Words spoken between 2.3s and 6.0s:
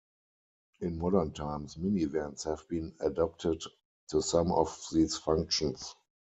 have been adapted to some of these functions.